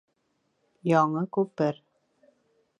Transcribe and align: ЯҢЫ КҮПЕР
ЯҢЫ 0.93 1.23
КҮПЕР 1.37 1.81